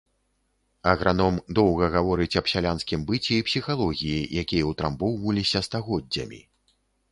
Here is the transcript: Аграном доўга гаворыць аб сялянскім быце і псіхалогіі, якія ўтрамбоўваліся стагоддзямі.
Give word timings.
Аграном 0.91 1.35
доўга 1.59 1.89
гаворыць 1.97 2.37
аб 2.41 2.49
сялянскім 2.53 3.05
быце 3.13 3.31
і 3.37 3.39
псіхалогіі, 3.51 4.27
якія 4.43 4.63
ўтрамбоўваліся 4.73 5.65
стагоддзямі. 5.71 6.45